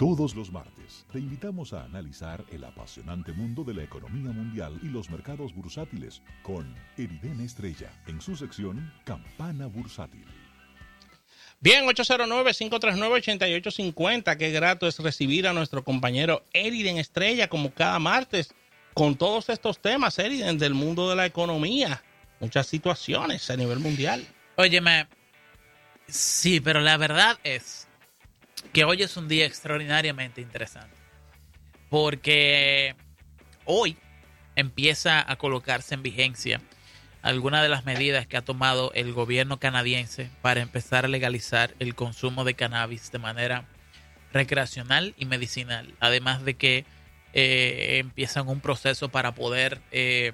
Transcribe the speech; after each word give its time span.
Todos 0.00 0.34
los 0.34 0.50
martes 0.50 1.04
te 1.12 1.18
invitamos 1.18 1.74
a 1.74 1.84
analizar 1.84 2.42
el 2.50 2.64
apasionante 2.64 3.34
mundo 3.34 3.64
de 3.64 3.74
la 3.74 3.82
economía 3.82 4.32
mundial 4.32 4.80
y 4.82 4.86
los 4.86 5.10
mercados 5.10 5.54
bursátiles 5.54 6.22
con 6.42 6.74
Eriden 6.96 7.42
Estrella 7.42 7.92
en 8.06 8.22
su 8.22 8.34
sección 8.34 8.94
Campana 9.04 9.66
Bursátil. 9.66 10.24
Bien, 11.60 11.84
809-539-8850. 11.84 14.38
Qué 14.38 14.50
grato 14.52 14.88
es 14.88 14.98
recibir 15.00 15.46
a 15.46 15.52
nuestro 15.52 15.84
compañero 15.84 16.44
Eriden 16.54 16.96
Estrella 16.96 17.48
como 17.48 17.74
cada 17.74 17.98
martes 17.98 18.54
con 18.94 19.16
todos 19.16 19.50
estos 19.50 19.80
temas, 19.80 20.18
Eriden, 20.18 20.56
del 20.56 20.72
mundo 20.72 21.10
de 21.10 21.16
la 21.16 21.26
economía. 21.26 22.02
Muchas 22.40 22.68
situaciones 22.68 23.50
a 23.50 23.56
nivel 23.58 23.80
mundial. 23.80 24.26
Óyeme, 24.56 25.08
sí, 26.08 26.58
pero 26.58 26.80
la 26.80 26.96
verdad 26.96 27.38
es 27.44 27.86
que 28.72 28.84
hoy 28.84 29.02
es 29.02 29.16
un 29.16 29.28
día 29.28 29.46
extraordinariamente 29.46 30.40
interesante. 30.40 30.96
Porque 31.88 32.94
hoy 33.64 33.96
empieza 34.56 35.30
a 35.30 35.36
colocarse 35.36 35.94
en 35.94 36.02
vigencia 36.02 36.60
algunas 37.22 37.62
de 37.62 37.68
las 37.68 37.84
medidas 37.84 38.26
que 38.26 38.36
ha 38.36 38.42
tomado 38.42 38.92
el 38.94 39.12
gobierno 39.12 39.58
canadiense 39.58 40.30
para 40.40 40.60
empezar 40.60 41.04
a 41.04 41.08
legalizar 41.08 41.74
el 41.78 41.94
consumo 41.94 42.44
de 42.44 42.54
cannabis 42.54 43.10
de 43.12 43.18
manera 43.18 43.64
recreacional 44.32 45.14
y 45.18 45.26
medicinal. 45.26 45.94
Además 46.00 46.44
de 46.44 46.54
que 46.54 46.84
eh, 47.32 47.98
empiezan 47.98 48.48
un 48.48 48.60
proceso 48.60 49.08
para 49.08 49.34
poder 49.34 49.80
eh, 49.90 50.32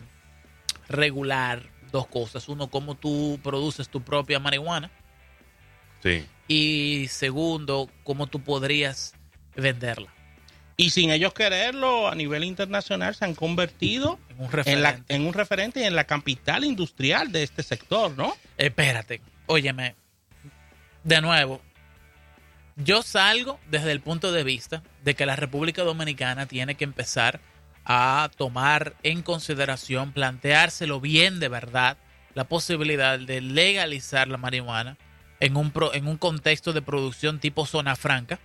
regular 0.88 1.62
dos 1.90 2.06
cosas. 2.06 2.48
Uno, 2.48 2.68
cómo 2.68 2.94
tú 2.94 3.40
produces 3.42 3.88
tu 3.88 4.02
propia 4.02 4.38
marihuana. 4.38 4.90
Sí. 6.02 6.24
Y 6.48 7.08
segundo, 7.08 7.90
cómo 8.04 8.26
tú 8.26 8.40
podrías 8.42 9.14
venderla. 9.56 10.12
Y 10.76 10.90
sin 10.90 11.10
ellos 11.10 11.32
quererlo, 11.32 12.06
a 12.08 12.14
nivel 12.14 12.44
internacional 12.44 13.14
se 13.14 13.24
han 13.24 13.34
convertido 13.34 14.18
En 14.28 14.38
un 14.40 14.44
en, 14.46 14.52
referente. 14.52 14.82
la- 14.82 15.04
en 15.08 15.26
un 15.26 15.32
referente 15.32 15.80
y 15.80 15.84
en 15.84 15.96
la 15.96 16.04
capital 16.04 16.64
industrial 16.64 17.32
de 17.32 17.42
este 17.42 17.62
sector, 17.62 18.10
¿no? 18.16 18.36
Espérate, 18.58 19.22
óyeme, 19.46 19.94
de 21.02 21.20
nuevo, 21.22 21.62
yo 22.76 23.02
salgo 23.02 23.58
desde 23.70 23.90
el 23.92 24.00
punto 24.00 24.32
de 24.32 24.44
vista 24.44 24.82
de 25.02 25.14
que 25.14 25.24
la 25.24 25.34
República 25.36 25.82
Dominicana 25.82 26.44
tiene 26.46 26.74
que 26.74 26.84
empezar 26.84 27.40
a 27.86 28.28
tomar 28.36 28.94
en 29.02 29.22
consideración, 29.22 30.12
planteárselo 30.12 31.00
bien 31.00 31.40
de 31.40 31.48
verdad, 31.48 31.96
la 32.34 32.44
posibilidad 32.44 33.18
de 33.18 33.40
legalizar 33.40 34.28
la 34.28 34.36
marihuana 34.36 34.98
en 35.40 35.56
un, 35.56 35.70
pro- 35.70 35.94
en 35.94 36.06
un 36.06 36.16
contexto 36.16 36.72
de 36.72 36.82
producción 36.82 37.38
tipo 37.40 37.66
zona 37.66 37.96
franca, 37.96 38.38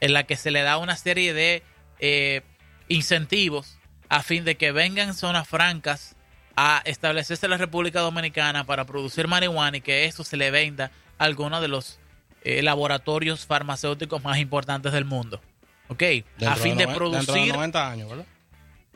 en 0.00 0.12
la 0.12 0.24
que 0.24 0.36
se 0.36 0.50
le 0.50 0.62
da 0.62 0.76
una 0.78 0.96
serie 0.96 1.32
de 1.34 1.62
eh, 2.00 2.42
incentivos 2.88 3.78
a 4.08 4.22
fin 4.22 4.44
de 4.44 4.56
que 4.56 4.72
vengan 4.72 5.14
zonas 5.14 5.48
francas 5.48 6.16
a 6.56 6.82
establecerse 6.84 7.46
en 7.46 7.50
la 7.50 7.56
República 7.56 8.00
Dominicana 8.00 8.64
para 8.64 8.84
producir 8.84 9.26
marihuana 9.28 9.78
y 9.78 9.80
que 9.80 10.04
esto 10.04 10.22
se 10.24 10.36
le 10.36 10.50
venda 10.50 10.90
a 11.18 11.24
algunos 11.24 11.60
de 11.60 11.68
los 11.68 11.98
eh, 12.42 12.62
laboratorios 12.62 13.46
farmacéuticos 13.46 14.22
más 14.22 14.38
importantes 14.38 14.92
del 14.92 15.04
mundo. 15.04 15.40
¿Ok? 15.88 16.02
a 16.46 16.56
fin 16.56 16.76
de 16.76 16.86
Dentro 16.86 17.10
de 17.10 17.18
producir. 17.18 17.52
90 17.54 17.90
años, 17.90 18.08
¿verdad? 18.08 18.26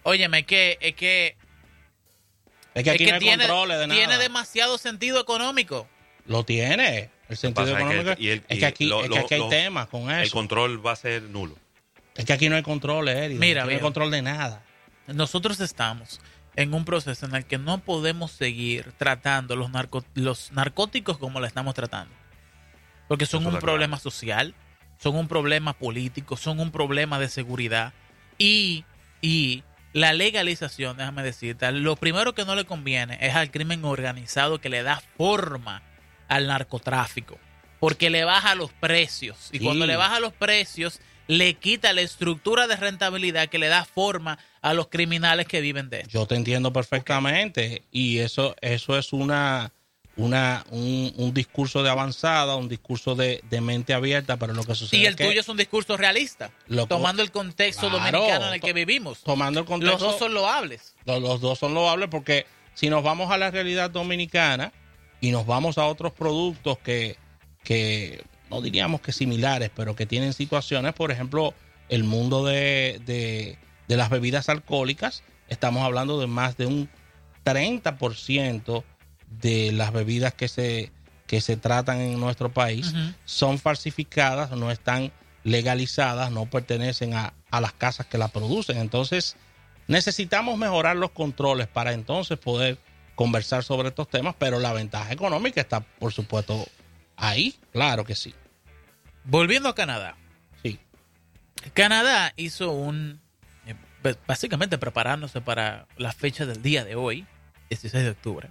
Óyeme, 0.05 0.39
es 0.41 0.47
que, 0.47 0.79
es 0.81 0.95
que, 0.95 1.37
Es 2.75 2.85
que 2.85 2.91
es 2.91 2.95
aquí 2.95 3.05
que 3.05 3.11
no 3.11 3.15
hay 3.17 3.21
tiene, 3.21 3.43
controles 3.47 3.79
de 3.79 3.87
nada. 3.89 3.99
tiene 4.01 4.19
demasiado 4.19 4.79
sentido 4.79 5.21
económico. 5.21 5.87
Lo 6.27 6.45
tiene. 6.45 7.11
El 7.29 7.37
sentido? 7.37 7.67
Que 7.67 7.73
económico. 7.73 8.11
el- 8.13 8.21
y 8.23 8.29
el- 8.31 8.45
es 8.49 8.59
que 8.59 8.67
aquí, 8.67 8.87
lo- 8.87 9.05
es 9.05 9.11
que 9.11 9.19
aquí 9.19 9.35
hay 9.35 9.41
lo- 9.41 9.49
temas 9.49 9.89
con 9.89 10.11
El 10.11 10.23
eso. 10.25 10.33
control 10.35 10.85
va 10.85 10.93
a 10.93 10.97
ser 10.97 11.23
nulo. 11.25 11.57
Es 12.15 12.25
que 12.25 12.33
aquí 12.33 12.49
no 12.49 12.57
hay 12.57 12.63
controles, 12.63 13.17
Eric. 13.17 13.39
Mira, 13.39 13.65
no 13.65 13.71
hay 13.71 13.79
control 13.79 14.11
de 14.11 14.23
nada. 14.23 14.63
Nosotros 15.07 15.61
estamos 15.61 16.21
en 16.57 16.75
un 16.75 16.85
proceso 16.85 17.27
en 17.27 17.35
el 17.35 17.45
que 17.45 17.59
no 17.59 17.79
podemos 17.79 18.33
seguir 18.33 18.93
tratando 18.99 19.55
los, 19.57 19.71
narco- 19.71 20.05
los 20.15 20.51
narcóticos 20.53 21.19
como 21.19 21.39
lo 21.41 21.47
estamos 21.47 21.75
tratando. 21.75 22.13
Porque 23.07 23.25
son 23.27 23.43
Eso 23.43 23.51
un 23.51 23.59
problema 23.61 23.99
social, 23.99 24.55
son 24.99 25.15
un 25.17 25.29
problema 25.29 25.73
político, 25.75 26.37
son 26.37 26.59
un 26.61 26.71
problema 26.73 27.19
de 27.21 27.29
seguridad. 27.29 27.93
Y, 28.37 28.85
y 29.23 29.63
la 29.93 30.13
legalización, 30.13 30.97
déjame 30.97 31.23
decirte, 31.23 31.71
lo 31.73 31.97
primero 31.97 32.35
que 32.35 32.45
no 32.45 32.55
le 32.55 32.65
conviene 32.65 33.17
es 33.21 33.35
al 33.35 33.51
crimen 33.51 33.85
organizado 33.85 34.61
que 34.61 34.69
le 34.69 34.83
da 34.83 35.01
forma 35.17 35.83
al 36.29 36.47
narcotráfico. 36.47 37.39
Porque 37.81 38.11
le 38.11 38.25
baja 38.25 38.55
los 38.55 38.73
precios. 38.73 39.49
Y 39.53 39.59
Sí. 39.59 39.65
cuando 39.65 39.87
le 39.87 39.97
baja 39.97 40.19
los 40.21 40.33
precios, 40.33 41.01
le 41.29 41.55
quita 41.55 41.93
la 41.93 42.01
estructura 42.01 42.67
de 42.67 42.77
rentabilidad 42.77 43.49
que 43.49 43.59
le 43.59 43.69
da 43.69 43.85
forma 43.85 44.39
a 44.63 44.75
los 44.75 44.89
criminales 44.89 45.47
que 45.47 45.61
viven 45.61 45.89
de 45.91 46.01
esto. 46.01 46.11
Yo 46.11 46.27
te 46.27 46.35
entiendo 46.35 46.73
perfectamente. 46.73 47.83
Y 47.93 48.19
eso, 48.19 48.57
eso 48.61 48.99
es 48.99 49.13
una, 49.13 49.71
una, 50.17 50.65
un, 50.71 51.13
un 51.17 51.33
discurso 51.33 51.83
de 51.85 51.91
avanzada, 51.91 52.57
un 52.57 52.69
discurso 52.69 53.15
de, 53.15 53.41
de 53.49 53.61
mente 53.61 53.95
abierta, 53.95 54.37
pero 54.37 54.53
lo 54.55 54.65
que 54.65 54.75
sucede 54.75 55.01
Y 55.01 55.05
el 55.07 55.11
es 55.11 55.17
que 55.17 55.27
tuyo 55.27 55.41
es 55.41 55.49
un 55.49 55.57
discurso 55.57 55.97
realista, 55.97 56.51
Lo- 56.67 56.87
tomando 56.87 57.23
el 57.23 57.31
contexto 57.31 57.89
Claro, 57.89 57.99
dominicano 58.19 58.49
en 58.49 58.55
el 58.55 58.61
que 58.61 58.73
vivimos. 58.73 59.23
tomando 59.23 59.61
el 59.61 59.67
contexto. 59.67 59.93
Los 59.99 60.03
dos 60.13 60.19
son 60.19 60.35
loables. 60.35 60.95
Los, 61.05 61.23
los 61.23 61.41
dos 61.41 61.59
son 61.61 61.75
loables 61.75 62.09
porque 62.11 62.47
si 62.75 62.91
nos 62.91 63.05
vamos 63.05 63.31
a 63.31 63.39
la 63.39 63.51
realidad 63.53 63.91
dominicana 63.91 64.73
y 65.21 65.31
nos 65.31 65.47
vamos 65.47 65.79
a 65.79 65.87
otros 65.87 66.13
productos 66.13 66.79
que, 66.79 67.17
que 67.65 68.25
no 68.51 68.61
diríamos 68.63 69.01
que 69.01 69.13
similares, 69.13 69.71
pero 69.75 69.95
que 69.97 70.07
tienen 70.07 70.33
situaciones, 70.33 70.95
por 70.95 71.11
ejemplo, 71.11 71.55
el 71.89 72.05
mundo 72.05 72.45
de, 72.45 73.01
de- 73.05 73.59
de 73.89 73.97
las 73.97 74.11
bebidas 74.11 74.49
alcohólicas, 74.51 75.23
estamos 75.49 75.83
hablando 75.83 76.21
de 76.21 76.27
más 76.27 76.57
de 76.59 76.67
un 76.67 76.89
30% 77.45 78.85
de 79.41 79.73
las 79.73 79.93
bebidas 79.93 80.35
que 80.35 80.49
se, 80.49 80.93
que 81.27 81.41
se 81.41 81.57
tratan 81.57 82.01
en 82.01 82.19
nuestro 82.21 82.51
país 82.53 82.93
son 83.25 83.59
falsificadas, 83.59 84.51
no 84.53 84.71
están 84.71 85.13
legalizadas, 85.45 86.31
no 86.31 86.47
pertenecen 86.47 87.15
a, 87.15 87.33
a 87.51 87.61
las 87.61 87.73
casas 87.73 88.07
que 88.07 88.19
las 88.19 88.31
producen. 88.31 88.79
Entonces, 88.79 89.37
necesitamos 89.87 90.59
mejorar 90.59 90.97
los 90.97 91.11
controles 91.11 91.67
para 91.69 91.93
entonces 91.93 92.39
poder 92.39 92.79
conversar 93.19 93.65
sobre 93.65 93.89
estos 93.89 94.09
temas, 94.09 94.37
pero 94.39 94.61
la 94.61 94.73
ventaja 94.73 95.13
económica 95.13 95.61
está, 95.61 95.81
por 95.81 96.13
supuesto, 96.13 96.65
ahí, 97.17 97.57
claro 97.73 98.05
que 98.05 98.15
sí. 98.15 98.33
Volviendo 99.25 99.69
a 99.69 99.75
Canadá. 99.75 100.15
Sí. 100.63 100.79
Canadá 101.75 102.33
hizo 102.37 102.71
un. 102.71 103.21
eh, 103.67 103.75
Básicamente 104.25 104.79
preparándose 104.79 105.41
para 105.41 105.89
la 105.97 106.13
fecha 106.13 106.47
del 106.47 106.63
día 106.63 106.85
de 106.85 106.95
hoy, 106.95 107.27
16 107.71 108.05
de 108.05 108.11
octubre. 108.11 108.51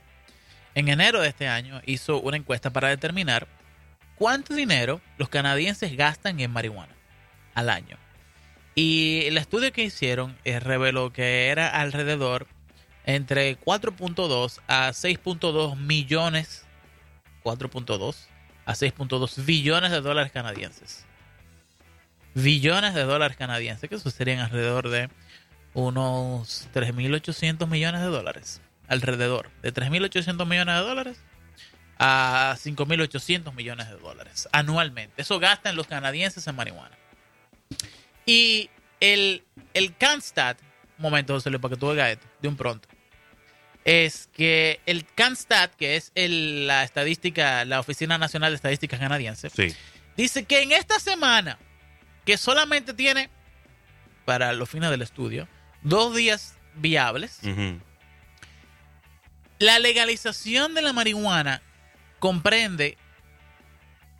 En 0.76 0.90
enero 0.90 1.22
de 1.22 1.30
este 1.30 1.48
año 1.48 1.80
hizo 1.86 2.20
una 2.20 2.36
encuesta 2.36 2.70
para 2.72 2.90
determinar 2.90 3.48
cuánto 4.16 4.54
dinero 4.54 5.00
los 5.18 5.30
canadienses 5.30 5.96
gastan 5.96 6.42
en 6.42 6.52
marihuana 6.52 6.94
al 7.54 7.70
año. 7.70 7.98
Y 8.76 9.22
el 9.28 9.38
estudio 9.38 9.72
que 9.72 9.84
hicieron 9.86 10.38
eh, 10.44 10.60
reveló 10.60 11.14
que 11.14 11.48
era 11.48 11.70
alrededor 11.70 12.48
entre 13.08 13.58
4.2 13.58 14.60
a 14.68 14.90
6.2 14.90 15.78
millones, 15.78 16.66
4.2 17.44 18.16
a 18.66 18.74
6.2 18.74 19.46
billones 19.46 19.92
de 19.92 20.02
dólares 20.02 20.34
canadienses. 20.34 21.06
Billones 22.36 22.94
de 22.94 23.04
dólares 23.04 23.38
canadienses, 23.38 23.90
que 23.90 23.96
eso 23.96 24.12
serían 24.12 24.40
alrededor 24.40 24.90
de 24.90 25.10
unos 25.74 26.68
3.800 26.74 27.66
millones 27.68 28.02
de 28.02 28.08
dólares. 28.08 28.62
Alrededor 28.90 29.50
de 29.62 29.74
3.800 29.74 30.46
millones 30.46 30.76
de 30.76 30.82
dólares 30.82 31.22
a 31.98 32.56
5.800 32.60 33.54
millones 33.54 33.90
de 33.90 33.96
dólares 33.96 34.50
anualmente. 34.52 35.22
Eso 35.22 35.40
gastan 35.40 35.78
los 35.78 35.88
canadienses 35.88 36.46
en 36.46 36.58
marihuana. 36.58 36.98
Y 38.26 38.70
el, 39.00 39.46
el 39.74 39.96
CanStat, 39.96 40.60
un 40.98 41.04
momento, 41.04 41.36
José 41.36 41.50
Luis, 41.50 41.62
para 41.62 41.76
que 41.76 41.80
tú 41.80 41.88
oigas 41.88 42.10
esto, 42.10 42.28
de 42.42 42.50
un 42.50 42.58
pronto, 42.58 42.90
es 43.88 44.28
que 44.34 44.82
el 44.86 45.06
CanStat, 45.06 45.74
que 45.76 45.96
es 45.96 46.12
el- 46.14 46.68
la 46.68 46.84
estadística, 46.84 47.64
la 47.64 47.80
Oficina 47.80 48.18
Nacional 48.18 48.52
de 48.52 48.58
Estadísticas 48.58 49.00
Canadiense, 49.00 49.50
Sí. 49.50 49.74
dice 50.18 50.44
que 50.44 50.62
en 50.62 50.74
esta 50.74 51.00
semana, 51.00 51.58
que 52.26 52.38
solamente 52.38 52.94
tiene, 52.94 53.30
para 54.26 54.52
los 54.52 54.70
fines 54.70 54.90
del 54.90 55.02
estudio, 55.02 55.48
dos 55.84 56.14
días 56.14 56.56
viables, 56.76 57.40
la 59.60 59.80
legalización 59.80 60.74
de 60.74 60.82
la 60.82 60.92
marihuana 60.92 61.62
comprende 62.20 62.98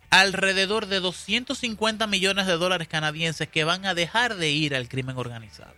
alrededor 0.08 0.86
de 0.86 1.00
250 1.00 2.06
millones 2.06 2.46
de 2.46 2.54
dólares 2.54 2.88
canadienses 2.88 3.48
que 3.48 3.64
van 3.64 3.84
a 3.84 3.92
dejar 3.92 4.36
de 4.36 4.48
ir 4.48 4.74
al 4.74 4.88
crimen 4.88 5.18
organizado. 5.18 5.74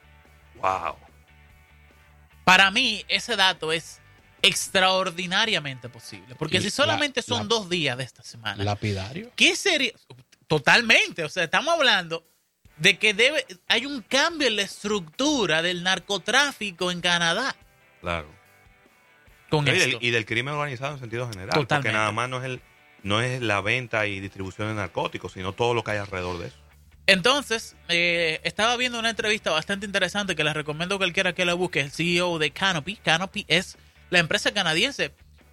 Wow. 0.54 0.96
Para 2.50 2.72
mí, 2.72 3.04
ese 3.06 3.36
dato 3.36 3.70
es 3.72 4.00
extraordinariamente 4.42 5.88
posible. 5.88 6.34
Porque 6.34 6.56
Y 6.56 6.62
si 6.62 6.70
solamente 6.70 7.20
la- 7.20 7.22
son 7.26 7.38
la- 7.42 7.44
dos 7.44 7.68
días 7.68 7.96
de 7.96 8.02
esta 8.02 8.24
semana, 8.24 8.64
Lapidario. 8.64 9.30
¿qué 9.36 9.54
sería? 9.54 9.92
Totalmente. 10.48 11.22
O 11.22 11.28
sea, 11.28 11.44
estamos 11.44 11.72
hablando 11.72 12.24
de 12.76 12.98
que 12.98 13.14
debe, 13.14 13.46
hay 13.68 13.86
un 13.86 14.02
cambio 14.02 14.48
en 14.48 14.56
la 14.56 14.62
estructura 14.62 15.62
del 15.62 15.84
narcotráfico 15.84 16.90
en 16.90 17.00
Canadá 17.00 17.54
Claro. 18.00 18.26
con 19.48 19.68
Y 19.68 19.70
del, 19.70 19.98
y 20.00 20.10
del 20.10 20.26
crimen 20.26 20.54
organizado 20.54 20.94
en 20.94 20.98
sentido 20.98 21.28
general. 21.28 21.50
Totalmente. 21.54 21.88
Porque 21.90 21.92
nada 21.92 22.10
más 22.10 22.28
no 22.28 22.38
es, 22.38 22.44
el, 22.46 22.60
no 23.04 23.20
es 23.20 23.40
la 23.40 23.60
venta 23.60 24.08
y 24.08 24.18
distribución 24.18 24.66
de 24.68 24.74
narcóticos, 24.74 25.34
sino 25.34 25.52
todo 25.52 25.72
lo 25.72 25.84
que 25.84 25.92
hay 25.92 25.98
alrededor 25.98 26.38
de 26.40 26.48
eso. 26.48 26.56
Entonces, 27.06 27.74
eh, 27.88 28.40
estaba 28.44 28.76
viendo 28.76 28.98
una 28.98 29.10
entrevista 29.10 29.50
bastante 29.50 29.86
interesante 29.86 30.36
que 30.36 30.44
les 30.44 30.54
recomiendo 30.54 30.94
a 30.94 30.98
cualquiera 30.98 31.32
que 31.32 31.44
la 31.44 31.54
busque. 31.54 31.80
El 31.80 31.90
CEO 31.90 32.38
de 32.38 32.50
Canopy. 32.52 32.96
Canopy 32.96 33.44
es 33.48 33.76
la 34.10 34.18
empresa 34.20 34.52
canadiense 34.52 35.12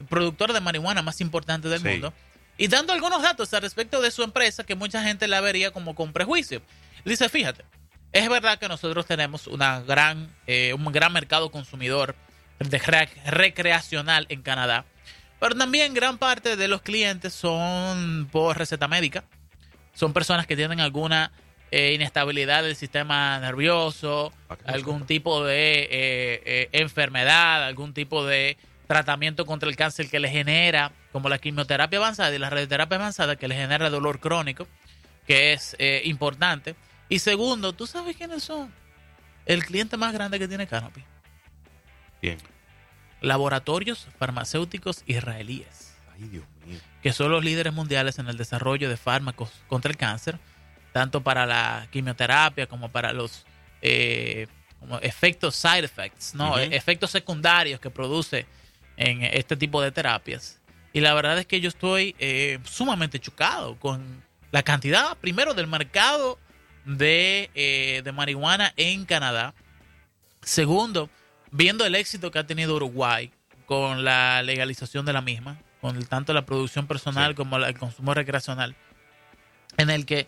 productora 0.09 0.53
de 0.53 0.61
marihuana 0.61 1.01
más 1.01 1.19
importante 1.21 1.67
del 1.69 1.81
Sí. 1.81 1.87
mundo. 1.87 2.13
Y 2.59 2.67
dando 2.67 2.93
algunos 2.93 3.21
datos 3.21 3.53
al 3.53 3.61
respecto 3.61 4.01
de 4.01 4.11
su 4.11 4.23
empresa 4.23 4.63
que 4.63 4.75
mucha 4.75 5.03
gente 5.03 5.27
la 5.27 5.41
vería 5.41 5.71
como 5.71 5.95
con 5.95 6.13
prejuicio. 6.13 6.61
Dice, 7.05 7.29
fíjate, 7.29 7.63
es 8.11 8.29
verdad 8.29 8.59
que 8.59 8.67
nosotros 8.67 9.05
tenemos 9.05 9.47
una 9.47 9.79
gran, 9.81 10.33
eh, 10.47 10.73
un 10.73 10.85
gran 10.91 11.13
mercado 11.13 11.49
consumidor 11.51 12.15
de 12.59 12.79
rec- 12.79 13.23
recreacional 13.25 14.25
en 14.29 14.41
Canadá. 14.41 14.85
Pero 15.39 15.55
también 15.55 15.93
gran 15.93 16.17
parte 16.17 16.55
de 16.55 16.67
los 16.67 16.81
clientes 16.81 17.33
son 17.33 18.27
por 18.31 18.57
receta 18.57 18.87
médica 18.87 19.23
son 19.97 20.13
personas 20.13 20.45
que 20.45 20.55
tienen 20.55 20.79
alguna 20.79 21.31
eh, 21.71 21.93
inestabilidad 21.95 22.61
del 22.61 22.75
sistema 22.75 23.39
nervioso, 23.39 24.31
Ah, 24.47 24.55
algún 24.67 25.07
tipo 25.07 25.43
de 25.43 25.81
eh, 25.85 25.89
eh, 26.45 26.69
enfermedad, 26.71 27.65
algún 27.65 27.95
tipo 27.95 28.23
de 28.23 28.57
tratamiento 28.85 29.47
contra 29.47 29.67
el 29.67 29.75
cáncer 29.75 30.07
que 30.07 30.19
le 30.19 30.29
genera, 30.29 30.91
como 31.11 31.29
la 31.29 31.39
quimioterapia 31.39 31.97
avanzada 31.97 32.33
y 32.33 32.37
la 32.37 32.51
radioterapia 32.51 32.97
avanzada 32.97 33.37
que 33.37 33.47
le 33.47 33.55
genera 33.55 33.89
dolor 33.89 34.19
crónico, 34.19 34.67
que 35.25 35.53
es 35.53 35.75
importante. 36.03 36.75
Y 37.09 37.17
segundo, 37.17 37.73
¿tú 37.73 37.87
sabes 37.87 38.15
quiénes 38.15 38.43
son? 38.43 38.71
El 39.47 39.65
cliente 39.65 39.97
más 39.97 40.13
grande 40.13 40.37
que 40.37 40.47
tiene 40.47 40.67
Canopy. 40.67 41.03
Bien. 42.21 42.37
Laboratorios 43.19 44.07
farmacéuticos 44.19 45.03
israelíes. 45.07 45.86
Ay, 46.17 46.27
Dios 46.29 46.45
mío. 46.65 46.79
que 47.01 47.13
son 47.13 47.31
los 47.31 47.43
líderes 47.43 47.73
mundiales 47.73 48.19
en 48.19 48.27
el 48.27 48.37
desarrollo 48.37 48.89
de 48.89 48.97
fármacos 48.97 49.51
contra 49.67 49.91
el 49.91 49.97
cáncer, 49.97 50.39
tanto 50.93 51.21
para 51.21 51.45
la 51.45 51.87
quimioterapia 51.91 52.67
como 52.67 52.89
para 52.89 53.13
los 53.13 53.45
eh, 53.81 54.47
como 54.79 54.99
efectos 54.99 55.55
side 55.55 55.85
effects, 55.85 56.33
¿no? 56.35 56.57
Efectos 56.57 57.11
secundarios 57.11 57.79
que 57.79 57.89
produce 57.89 58.45
en 58.95 59.23
este 59.23 59.55
tipo 59.55 59.81
de 59.81 59.91
terapias. 59.91 60.59
Y 60.93 61.01
la 61.01 61.13
verdad 61.13 61.37
es 61.37 61.45
que 61.45 61.61
yo 61.61 61.69
estoy 61.69 62.15
eh, 62.19 62.59
sumamente 62.63 63.19
chocado 63.19 63.75
con 63.79 64.23
la 64.51 64.63
cantidad, 64.63 65.17
primero, 65.17 65.53
del 65.53 65.67
mercado 65.67 66.39
de, 66.85 67.51
eh, 67.53 68.01
de 68.03 68.11
marihuana 68.11 68.73
en 68.77 69.05
Canadá. 69.05 69.53
Segundo, 70.41 71.09
viendo 71.51 71.85
el 71.85 71.95
éxito 71.95 72.31
que 72.31 72.39
ha 72.39 72.47
tenido 72.47 72.75
Uruguay 72.75 73.31
con 73.65 74.03
la 74.03 74.41
legalización 74.43 75.05
de 75.05 75.13
la 75.13 75.21
misma, 75.21 75.59
con 75.81 75.95
el- 75.97 76.07
tanto 76.07 76.33
la 76.33 76.45
producción 76.45 76.87
personal 76.87 77.31
Sí. 77.31 77.35
como 77.35 77.57
el 77.57 77.77
consumo 77.77 78.13
recreacional, 78.13 78.75
en 79.77 79.89
el 79.89 80.05
que 80.05 80.27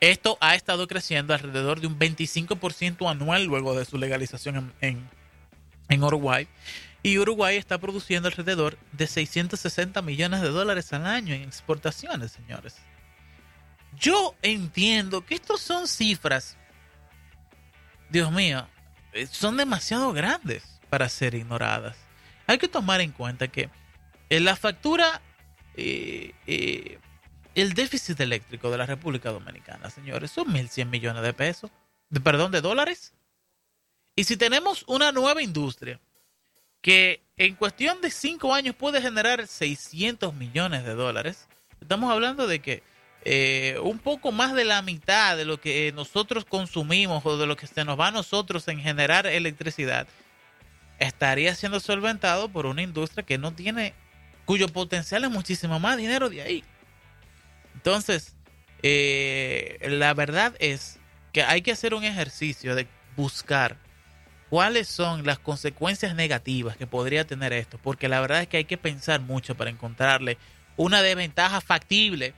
esto 0.00 0.36
ha 0.40 0.54
estado 0.54 0.86
creciendo 0.86 1.34
alrededor 1.34 1.80
de 1.80 1.86
un 1.86 1.98
25% 1.98 3.08
anual 3.08 3.44
luego 3.44 3.74
de 3.76 3.84
su 3.84 3.96
legalización 3.98 4.56
en, 4.56 4.72
en- 4.80 5.10
en 5.88 6.02
Uruguay. 6.04 6.48
Y 7.02 7.18
Uruguay 7.18 7.56
está 7.56 7.78
produciendo 7.78 8.28
alrededor 8.28 8.78
de 8.92 9.06
660 9.06 10.00
millones 10.02 10.40
de 10.40 10.48
dólares 10.48 10.92
al 10.92 11.06
año 11.06 11.34
en 11.34 11.42
exportaciones, 11.42 12.32
señores. 12.32 12.76
Yo 13.98 14.34
entiendo 14.42 15.24
que 15.24 15.34
estos 15.34 15.60
son 15.60 15.86
cifras, 15.86 16.56
Dios 18.10 18.30
mío, 18.32 18.66
eh, 19.12 19.26
son 19.26 19.56
demasiado 19.56 20.12
grandes 20.12 20.80
para 20.90 21.08
ser 21.08 21.34
ignoradas. 21.34 21.96
Hay 22.46 22.58
que 22.58 22.68
tomar 22.68 23.00
en 23.00 23.12
cuenta 23.12 23.48
que 23.48 23.68
en 24.30 24.44
la 24.44 24.56
factura, 24.56 25.20
eh, 25.76 26.32
eh, 26.46 26.98
el 27.54 27.74
déficit 27.74 28.18
eléctrico 28.20 28.70
de 28.70 28.78
la 28.78 28.86
República 28.86 29.30
Dominicana, 29.30 29.90
señores, 29.90 30.30
son 30.30 30.52
1.100 30.52 30.86
millones 30.86 31.22
de 31.22 31.32
pesos, 31.32 31.70
de, 32.10 32.20
perdón, 32.20 32.52
de 32.52 32.60
dólares. 32.60 33.14
Y 34.16 34.24
si 34.24 34.36
tenemos 34.36 34.84
una 34.86 35.12
nueva 35.12 35.42
industria 35.42 36.00
que 36.80 37.22
en 37.36 37.54
cuestión 37.54 38.00
de 38.00 38.10
cinco 38.10 38.54
años 38.54 38.76
puede 38.76 39.00
generar 39.00 39.46
600 39.46 40.34
millones 40.34 40.84
de 40.84 40.94
dólares, 40.94 41.48
estamos 41.80 42.12
hablando 42.12 42.46
de 42.46 42.60
que 42.60 42.82
eh, 43.26 43.78
un 43.82 43.98
poco 43.98 44.32
más 44.32 44.54
de 44.54 44.66
la 44.66 44.82
mitad 44.82 45.36
de 45.36 45.46
lo 45.46 45.58
que 45.58 45.92
nosotros 45.92 46.44
consumimos 46.44 47.24
o 47.24 47.38
de 47.38 47.46
lo 47.46 47.56
que 47.56 47.66
se 47.66 47.84
nos 47.84 47.98
va 47.98 48.08
a 48.08 48.12
nosotros 48.12 48.68
en 48.68 48.80
generar 48.80 49.26
electricidad 49.26 50.06
estaría 50.98 51.54
siendo 51.54 51.80
solventado 51.80 52.50
por 52.50 52.66
una 52.66 52.82
industria 52.82 53.24
que 53.24 53.38
no 53.38 53.52
tiene, 53.52 53.94
cuyo 54.44 54.68
potencial 54.68 55.24
es 55.24 55.30
muchísimo 55.30 55.80
más 55.80 55.96
dinero 55.96 56.28
de 56.30 56.42
ahí. 56.42 56.64
Entonces, 57.74 58.34
eh, 58.82 59.78
la 59.88 60.14
verdad 60.14 60.54
es 60.58 60.98
que 61.32 61.42
hay 61.42 61.62
que 61.62 61.72
hacer 61.72 61.94
un 61.94 62.04
ejercicio 62.04 62.74
de 62.74 62.86
buscar 63.16 63.76
cuáles 64.50 64.88
son 64.88 65.24
las 65.26 65.38
consecuencias 65.38 66.14
negativas 66.14 66.76
que 66.76 66.86
podría 66.86 67.26
tener 67.26 67.52
esto, 67.52 67.78
porque 67.82 68.08
la 68.08 68.20
verdad 68.20 68.42
es 68.42 68.48
que 68.48 68.58
hay 68.58 68.64
que 68.64 68.78
pensar 68.78 69.20
mucho 69.20 69.54
para 69.54 69.70
encontrarle 69.70 70.38
una 70.76 71.02
desventaja 71.02 71.60
factible 71.60 72.34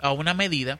a 0.00 0.12
una 0.12 0.34
medida 0.34 0.78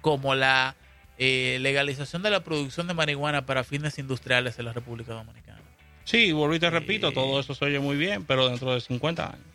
como 0.00 0.34
la 0.34 0.76
eh, 1.18 1.58
legalización 1.60 2.22
de 2.22 2.30
la 2.30 2.44
producción 2.44 2.86
de 2.86 2.94
marihuana 2.94 3.46
para 3.46 3.64
fines 3.64 3.98
industriales 3.98 4.58
en 4.58 4.66
la 4.66 4.72
República 4.72 5.14
Dominicana. 5.14 5.62
Sí, 6.04 6.32
vuelvo 6.32 6.54
y 6.54 6.60
te 6.60 6.70
repito, 6.70 7.08
Eh. 7.08 7.12
todo 7.12 7.40
eso 7.40 7.54
se 7.54 7.64
oye 7.64 7.78
muy 7.78 7.96
bien, 7.96 8.24
pero 8.24 8.48
dentro 8.48 8.74
de 8.74 8.80
50 8.80 9.26
años. 9.26 9.53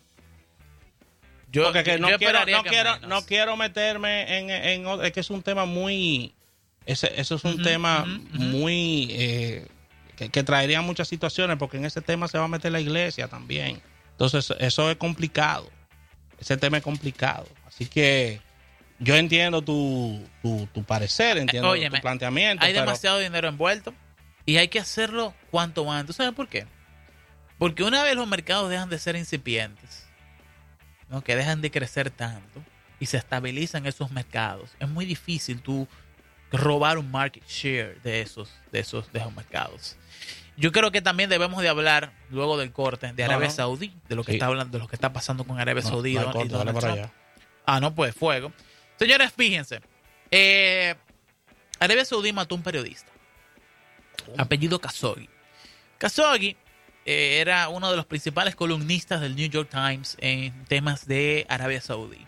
Yo, 1.52 1.64
Porque 1.64 1.82
que 1.82 1.98
no, 1.98 2.08
yo 2.10 2.18
quiero, 2.18 2.38
no, 2.46 2.62
quiero, 2.62 2.94
menos. 2.94 3.08
no 3.08 3.22
quiero 3.26 3.56
meterme 3.56 4.38
en, 4.38 4.50
en 4.50 4.86
otro- 4.86 5.04
es 5.04 5.12
que 5.12 5.20
es 5.20 5.30
un 5.30 5.42
tema 5.42 5.64
muy, 5.64 6.32
ese, 6.86 7.12
eso 7.20 7.34
es 7.34 7.44
un 7.44 7.60
tema 7.62 8.04
muy, 8.32 9.08
eh, 9.10 9.66
que, 10.16 10.28
que 10.28 10.42
traería 10.44 10.80
muchas 10.80 11.08
situaciones, 11.08 11.56
porque 11.58 11.76
en 11.78 11.84
ese 11.86 12.00
tema 12.02 12.28
se 12.28 12.38
va 12.38 12.44
a 12.44 12.48
meter 12.48 12.70
la 12.70 12.80
iglesia 12.80 13.26
también. 13.28 13.80
Entonces, 14.12 14.52
eso 14.60 14.90
es 14.90 14.96
complicado. 14.96 15.68
Ese 16.38 16.56
tema 16.56 16.76
es 16.76 16.82
complicado. 16.84 17.48
Así 17.66 17.86
que 17.86 18.40
yo 18.98 19.16
entiendo 19.16 19.60
tu, 19.62 20.22
tu, 20.42 20.68
tu 20.72 20.84
parecer, 20.84 21.36
entiendo 21.38 21.70
óyeme, 21.70 21.96
tu 21.98 22.02
planteamiento. 22.02 22.64
Hay 22.64 22.72
pero- 22.74 22.84
demasiado 22.86 23.18
dinero 23.18 23.48
envuelto 23.48 23.92
y 24.46 24.58
hay 24.58 24.68
que 24.68 24.78
hacerlo 24.78 25.34
cuanto 25.50 25.90
antes. 25.90 26.16
¿Sabes 26.16 26.32
por 26.34 26.48
qué? 26.48 26.66
Porque 27.58 27.82
una 27.82 28.02
vez 28.04 28.14
los 28.14 28.28
mercados 28.28 28.70
dejan 28.70 28.88
de 28.88 28.98
ser 28.98 29.16
incipientes, 29.16 30.06
¿no? 31.10 31.22
que 31.22 31.36
dejan 31.36 31.60
de 31.60 31.70
crecer 31.70 32.10
tanto 32.10 32.62
y 32.98 33.06
se 33.06 33.16
estabilizan 33.16 33.86
esos 33.86 34.10
mercados, 34.10 34.70
es 34.78 34.88
muy 34.88 35.04
difícil 35.04 35.60
tú 35.60 35.86
robar 36.52 36.98
un 36.98 37.10
market 37.10 37.44
share 37.46 38.00
de 38.02 38.20
esos, 38.22 38.52
de 38.72 38.80
esos, 38.80 39.12
de 39.12 39.20
esos 39.20 39.34
mercados. 39.34 39.96
Yo 40.56 40.72
creo 40.72 40.90
que 40.90 41.00
también 41.00 41.30
debemos 41.30 41.62
de 41.62 41.68
hablar 41.68 42.12
luego 42.28 42.58
del 42.58 42.72
corte 42.72 43.12
de 43.12 43.24
Arabia 43.24 43.48
no. 43.48 43.54
Saudí, 43.54 43.94
de 44.08 44.14
lo 44.14 44.24
que 44.24 44.32
Sí. 44.32 44.36
está 44.36 44.46
hablando, 44.46 44.76
de 44.76 44.82
lo 44.82 44.88
que 44.88 44.96
está 44.96 45.12
pasando 45.12 45.44
con 45.44 45.58
Arabia 45.58 45.82
Saudí 45.82 46.14
no 46.14 46.20
hay 46.20 46.28
y 46.28 46.32
corte, 46.32 46.48
dale 46.48 46.72
para 46.74 46.92
allá. 46.92 47.12
Ah, 47.64 47.80
no, 47.80 47.94
pues 47.94 48.14
fuego. 48.14 48.52
Señores, 48.98 49.32
fíjense. 49.34 49.80
Eh, 50.30 50.94
Arabia 51.78 52.04
Saudí 52.04 52.32
mató 52.32 52.54
a 52.54 52.58
un 52.58 52.62
periodista. 52.64 53.10
Apellido 54.36 54.78
Khashoggi. 54.78 55.28
Khashoggi 55.98 56.56
eh, 57.10 57.40
era 57.40 57.68
uno 57.70 57.90
de 57.90 57.96
los 57.96 58.06
principales 58.06 58.54
columnistas 58.54 59.20
del 59.20 59.34
New 59.34 59.48
York 59.48 59.68
Times 59.68 60.16
en 60.20 60.64
temas 60.66 61.08
de 61.08 61.44
Arabia 61.48 61.80
Saudí. 61.80 62.24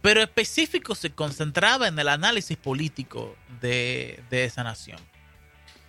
Pero 0.00 0.22
específico 0.22 0.94
se 0.94 1.10
concentraba 1.10 1.88
en 1.88 1.98
el 1.98 2.06
análisis 2.06 2.56
político 2.56 3.34
de, 3.60 4.22
esa 4.30 4.62
nación. 4.62 5.00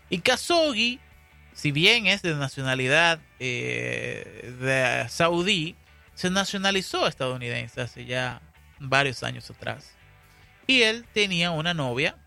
Y 0.09 0.21
Khashoggi, 0.21 0.99
si 1.53 1.71
bien 1.71 2.07
es 2.07 2.23
de 2.23 2.33
nacionalidad 2.33 3.19
eh, 3.39 5.05
saudí, 5.07 5.75
se 6.15 6.31
nacionalizó 6.31 7.05
estadounidense 7.05 7.79
hace 7.79 8.05
ya 8.05 8.41
varios 8.79 9.21
años 9.21 9.47
atrás. 9.51 9.91
Y 10.65 10.81
él 10.81 11.05
tenía 11.13 11.51
una 11.51 11.75
novia 11.75 12.17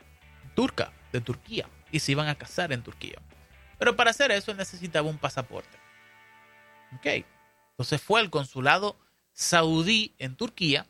turca, 0.55 0.93
de 1.13 1.21
Turquía, 1.21 1.69
y 1.91 1.99
se 1.99 2.13
iban 2.13 2.29
a 2.29 2.37
casar 2.37 2.73
en 2.73 2.83
Turquía. 2.83 3.19
Pero 3.83 3.97
para 3.97 4.11
hacer 4.13 4.31
eso 4.31 4.53
él 4.53 4.57
necesitaba 4.59 5.09
un 5.09 5.19
pasaporte. 5.19 5.77
Ok. 6.97 7.25
Entonces 7.73 8.01
fue 8.01 8.21
al 8.21 8.31
consulado 8.31 8.97
saudí 9.33 10.15
en 10.19 10.37
Turquía, 10.37 10.87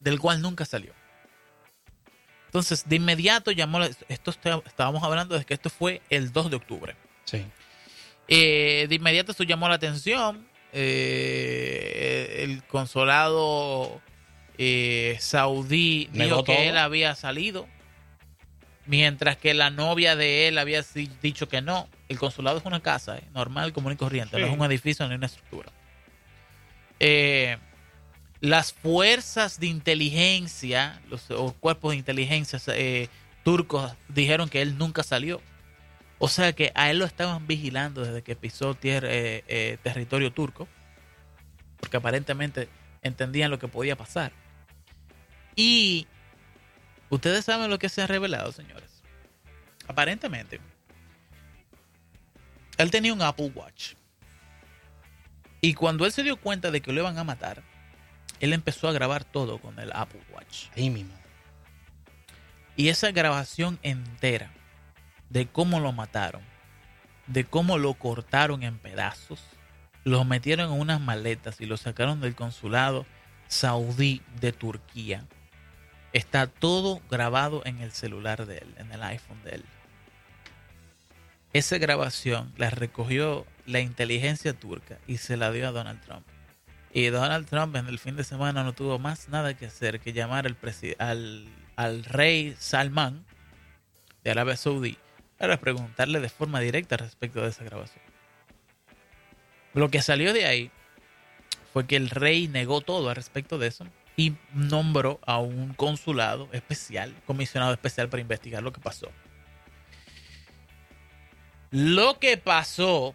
del 0.00 0.20
cual 0.20 0.42
nunca 0.42 0.66
salió. 0.66 0.92
Entonces, 2.44 2.86
de 2.86 2.96
inmediato 2.96 3.52
llamó, 3.52 3.78
la- 3.78 3.88
esto 4.08 4.30
está- 4.32 4.60
estábamos 4.66 5.02
hablando 5.02 5.38
de 5.38 5.46
que 5.46 5.54
esto 5.54 5.70
fue 5.70 6.02
el 6.10 6.30
2 6.30 6.50
de 6.50 6.56
octubre. 6.56 6.94
Sí. 7.24 7.46
Eh, 8.28 8.84
de 8.90 8.94
inmediato 8.96 9.32
eso 9.32 9.42
llamó 9.44 9.66
la 9.66 9.76
atención. 9.76 10.46
Eh, 10.72 12.40
el 12.42 12.62
consulado 12.64 14.02
eh, 14.58 15.16
saudí 15.20 16.10
dijo 16.12 16.44
que 16.44 16.68
él 16.68 16.76
había 16.76 17.14
salido 17.14 17.66
Mientras 18.90 19.36
que 19.36 19.54
la 19.54 19.70
novia 19.70 20.16
de 20.16 20.48
él 20.48 20.58
había 20.58 20.84
dicho 21.22 21.48
que 21.48 21.62
no. 21.62 21.88
El 22.08 22.18
consulado 22.18 22.58
es 22.58 22.64
una 22.64 22.80
casa, 22.80 23.18
¿eh? 23.18 23.22
normal, 23.32 23.72
común 23.72 23.92
y 23.92 23.96
corriente. 23.96 24.36
No 24.36 24.46
es 24.46 24.52
un 24.52 24.64
edificio 24.64 25.08
ni 25.08 25.14
una 25.14 25.26
estructura. 25.26 25.70
Eh, 26.98 27.56
las 28.40 28.72
fuerzas 28.72 29.60
de 29.60 29.68
inteligencia, 29.68 31.00
los 31.08 31.30
o 31.30 31.52
cuerpos 31.52 31.92
de 31.92 31.98
inteligencia 31.98 32.58
eh, 32.74 33.06
turcos 33.44 33.92
dijeron 34.08 34.48
que 34.48 34.60
él 34.60 34.76
nunca 34.76 35.04
salió. 35.04 35.40
O 36.18 36.26
sea 36.26 36.52
que 36.52 36.72
a 36.74 36.90
él 36.90 36.98
lo 36.98 37.04
estaban 37.04 37.46
vigilando 37.46 38.04
desde 38.04 38.22
que 38.22 38.34
pisó 38.34 38.76
eh, 38.82 39.78
territorio 39.84 40.32
turco. 40.32 40.66
Porque 41.78 41.96
aparentemente 41.96 42.68
entendían 43.02 43.52
lo 43.52 43.60
que 43.60 43.68
podía 43.68 43.94
pasar. 43.94 44.32
Y 45.54 46.08
ustedes 47.10 47.44
saben 47.44 47.70
lo 47.70 47.78
que 47.78 47.88
se 47.88 48.02
ha 48.02 48.06
revelado, 48.06 48.52
señores. 48.52 49.02
Aparentemente, 49.86 50.60
él 52.78 52.90
tenía 52.90 53.12
un 53.12 53.22
Apple 53.22 53.52
Watch. 53.54 53.94
Y 55.60 55.74
cuando 55.74 56.06
él 56.06 56.12
se 56.12 56.22
dio 56.22 56.38
cuenta 56.38 56.70
de 56.70 56.80
que 56.80 56.92
lo 56.92 57.00
iban 57.00 57.18
a 57.18 57.24
matar, 57.24 57.62
él 58.40 58.54
empezó 58.54 58.88
a 58.88 58.92
grabar 58.92 59.24
todo 59.24 59.58
con 59.58 59.78
el 59.78 59.92
Apple 59.92 60.22
Watch. 60.32 60.68
Ahí 60.74 60.88
mismo. 60.88 61.14
Y 62.76 62.88
esa 62.88 63.10
grabación 63.10 63.78
entera 63.82 64.50
de 65.28 65.46
cómo 65.46 65.80
lo 65.80 65.92
mataron, 65.92 66.42
de 67.26 67.44
cómo 67.44 67.76
lo 67.76 67.92
cortaron 67.94 68.62
en 68.62 68.78
pedazos, 68.78 69.42
lo 70.04 70.24
metieron 70.24 70.72
en 70.72 70.80
unas 70.80 71.00
maletas 71.00 71.60
y 71.60 71.66
lo 71.66 71.76
sacaron 71.76 72.20
del 72.20 72.34
consulado 72.34 73.04
saudí 73.50 74.22
de 74.40 74.52
Turquía. 74.52 75.26
Está 76.12 76.48
todo 76.48 77.00
grabado 77.08 77.62
en 77.64 77.80
el 77.80 77.92
celular 77.92 78.46
de 78.46 78.58
él, 78.58 78.74
en 78.78 78.90
el 78.90 79.02
iPhone 79.02 79.42
de 79.44 79.56
él. 79.56 79.64
Esa 81.52 81.78
grabación 81.78 82.52
la 82.56 82.70
recogió 82.70 83.46
la 83.66 83.80
inteligencia 83.80 84.52
turca 84.52 84.98
y 85.06 85.18
se 85.18 85.36
la 85.36 85.52
dio 85.52 85.68
a 85.68 85.72
Donald 85.72 86.00
Trump. 86.00 86.26
Y 86.92 87.06
Donald 87.06 87.48
Trump 87.48 87.76
en 87.76 87.86
el 87.86 87.98
fin 87.98 88.16
de 88.16 88.24
semana 88.24 88.64
no 88.64 88.72
tuvo 88.72 88.98
más 88.98 89.28
nada 89.28 89.54
que 89.54 89.66
hacer 89.66 90.00
que 90.00 90.12
llamar 90.12 90.46
al, 90.98 92.04
rey 92.04 92.56
Salman 92.58 93.24
de 94.24 94.30
Arabia 94.32 94.56
Saudí 94.56 94.98
para 95.38 95.58
preguntarle 95.60 96.20
de 96.20 96.28
forma 96.28 96.60
directa 96.60 96.96
respecto 96.96 97.40
de 97.40 97.48
esa 97.48 97.64
grabación. 97.64 98.02
Lo 99.74 99.88
que 99.88 100.02
salió 100.02 100.32
de 100.32 100.46
ahí 100.46 100.70
fue 101.72 101.86
que 101.86 101.96
el 101.96 102.10
rey 102.10 102.48
negó 102.48 102.80
todo 102.80 103.08
al 103.08 103.16
respecto 103.16 103.56
de 103.58 103.68
eso 103.68 103.86
y 104.20 104.36
nombró 104.52 105.18
a 105.24 105.38
un 105.38 105.72
consulado 105.72 106.50
especial, 106.52 107.14
comisionado 107.26 107.72
especial 107.72 108.10
para 108.10 108.20
investigar 108.20 108.62
lo 108.62 108.70
que 108.70 108.78
pasó. 108.78 109.10
Lo 111.70 112.18
que 112.18 112.36
pasó 112.36 113.14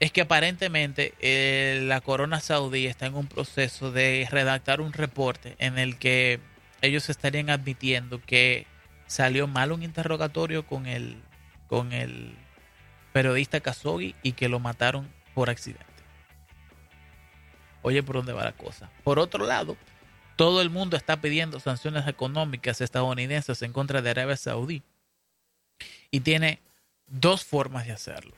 es 0.00 0.12
que 0.12 0.22
aparentemente 0.22 1.12
eh, 1.20 1.82
la 1.82 2.00
corona 2.00 2.40
saudí 2.40 2.86
está 2.86 3.04
en 3.04 3.16
un 3.16 3.26
proceso 3.26 3.92
de 3.92 4.26
redactar 4.30 4.80
un 4.80 4.94
reporte 4.94 5.56
en 5.58 5.78
el 5.78 5.98
que 5.98 6.40
ellos 6.80 7.10
estarían 7.10 7.50
admitiendo 7.50 8.22
que 8.22 8.66
salió 9.06 9.46
mal 9.48 9.72
un 9.72 9.82
interrogatorio 9.82 10.66
con 10.66 10.86
el, 10.86 11.20
con 11.66 11.92
el 11.92 12.34
periodista 13.12 13.60
Khashoggi 13.60 14.14
y 14.22 14.32
que 14.32 14.48
lo 14.48 14.58
mataron 14.58 15.12
por 15.34 15.50
accidente. 15.50 15.84
Oye, 17.82 18.02
¿por 18.02 18.16
dónde 18.16 18.32
va 18.32 18.44
la 18.44 18.52
cosa? 18.52 18.90
Por 19.04 19.18
otro 19.18 19.44
lado, 19.44 19.76
todo 20.36 20.60
el 20.60 20.70
mundo 20.70 20.96
está 20.96 21.20
pidiendo 21.20 21.58
sanciones 21.60 22.06
económicas 22.06 22.80
estadounidenses 22.80 23.62
en 23.62 23.72
contra 23.72 24.02
de 24.02 24.10
Arabia 24.10 24.36
Saudí. 24.36 24.82
Y 26.10 26.20
tiene 26.20 26.60
dos 27.06 27.44
formas 27.44 27.86
de 27.86 27.92
hacerlo. 27.92 28.34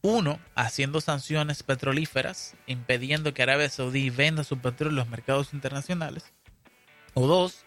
Uno, 0.00 0.38
haciendo 0.54 1.00
sanciones 1.00 1.62
petrolíferas, 1.62 2.54
impidiendo 2.66 3.34
que 3.34 3.42
Arabia 3.42 3.68
Saudí 3.68 4.10
venda 4.10 4.44
su 4.44 4.58
petróleo 4.58 4.90
en 4.90 4.96
los 4.96 5.08
mercados 5.08 5.52
internacionales. 5.52 6.32
O 7.14 7.26
dos, 7.26 7.64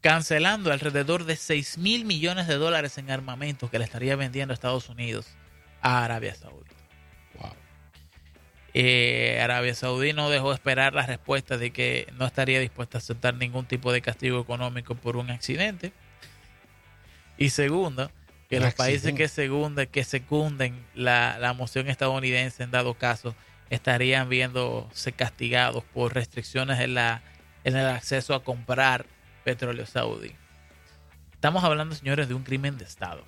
cancelando 0.00 0.72
alrededor 0.72 1.24
de 1.24 1.36
6 1.36 1.78
mil 1.78 2.04
millones 2.04 2.46
de 2.46 2.54
dólares 2.54 2.96
en 2.98 3.10
armamento 3.10 3.70
que 3.70 3.78
le 3.78 3.84
estaría 3.84 4.16
vendiendo 4.16 4.54
Estados 4.54 4.88
Unidos 4.88 5.26
a 5.82 6.04
Arabia 6.04 6.34
Saudí. 6.34 6.70
Wow. 7.40 7.63
Eh, 8.76 9.38
Arabia 9.40 9.72
Saudí 9.74 10.12
no 10.12 10.28
dejó 10.30 10.52
esperar 10.52 10.94
la 10.94 11.06
respuesta 11.06 11.56
de 11.56 11.70
que 11.72 12.08
no 12.18 12.26
estaría 12.26 12.58
dispuesta 12.58 12.98
a 12.98 13.00
aceptar 13.00 13.34
ningún 13.34 13.66
tipo 13.66 13.92
de 13.92 14.02
castigo 14.02 14.40
económico 14.40 14.96
por 14.96 15.16
un 15.16 15.30
accidente. 15.30 15.92
Y 17.38 17.50
segundo, 17.50 18.10
que 18.50 18.58
los 18.60 18.74
países 18.74 19.12
que, 19.14 19.28
segunda, 19.28 19.86
que 19.86 20.02
secunden 20.04 20.84
la, 20.94 21.38
la 21.38 21.52
moción 21.52 21.88
estadounidense 21.88 22.62
en 22.64 22.70
dado 22.72 22.94
caso 22.94 23.34
estarían 23.70 24.28
viéndose 24.28 25.12
castigados 25.12 25.84
por 25.84 26.14
restricciones 26.14 26.80
en, 26.80 26.94
la, 26.94 27.22
en 27.64 27.76
el 27.76 27.86
acceso 27.86 28.34
a 28.34 28.42
comprar 28.44 29.06
petróleo 29.44 29.86
saudí. 29.86 30.32
Estamos 31.32 31.62
hablando, 31.64 31.94
señores, 31.94 32.28
de 32.28 32.34
un 32.34 32.42
crimen 32.42 32.76
de 32.78 32.84
Estado, 32.84 33.24